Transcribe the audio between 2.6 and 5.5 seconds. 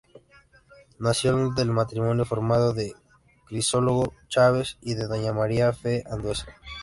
por Crisólogo Chaves y de Doña